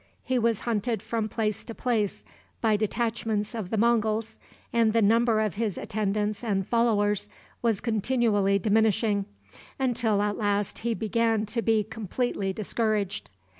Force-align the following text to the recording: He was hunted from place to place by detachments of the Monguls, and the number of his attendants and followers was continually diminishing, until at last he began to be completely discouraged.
He 0.23 0.39
was 0.39 0.61
hunted 0.61 0.99
from 0.99 1.29
place 1.29 1.63
to 1.63 1.75
place 1.75 2.25
by 2.59 2.75
detachments 2.75 3.53
of 3.53 3.69
the 3.69 3.77
Monguls, 3.77 4.39
and 4.73 4.93
the 4.93 5.01
number 5.03 5.39
of 5.39 5.53
his 5.53 5.77
attendants 5.77 6.43
and 6.43 6.67
followers 6.67 7.29
was 7.61 7.79
continually 7.81 8.57
diminishing, 8.57 9.25
until 9.77 10.19
at 10.23 10.37
last 10.37 10.79
he 10.79 10.95
began 10.95 11.45
to 11.45 11.61
be 11.61 11.83
completely 11.83 12.51
discouraged. 12.51 13.29